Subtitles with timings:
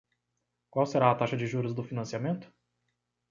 [0.73, 2.47] Qual será a taxa de juros do financiamento?